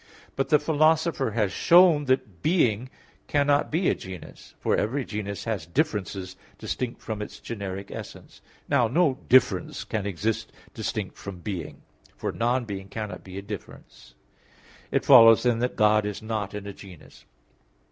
But 0.35 0.49
the 0.49 0.57
Philosopher 0.57 1.29
has 1.37 1.51
shown 1.51 2.05
(Metaph. 2.07 2.07
iii) 2.07 2.07
that 2.15 2.41
being 2.41 2.89
cannot 3.27 3.69
be 3.69 3.87
a 3.87 3.93
genus, 3.93 4.55
for 4.59 4.75
every 4.75 5.05
genus 5.05 5.43
has 5.43 5.67
differences 5.67 6.35
distinct 6.57 7.03
from 7.03 7.21
its 7.21 7.39
generic 7.39 7.91
essence. 7.91 8.41
Now 8.67 8.87
no 8.87 9.19
difference 9.29 9.83
can 9.83 10.07
exist 10.07 10.51
distinct 10.73 11.19
from 11.19 11.41
being; 11.41 11.83
for 12.17 12.31
non 12.31 12.65
being 12.65 12.87
cannot 12.89 13.23
be 13.23 13.37
a 13.37 13.43
difference. 13.43 14.15
It 14.89 15.05
follows 15.05 15.43
then 15.43 15.59
that 15.59 15.75
God 15.75 16.03
is 16.07 16.19
not 16.23 16.55
in 16.55 16.65
a 16.65 16.73
genus. 16.73 17.25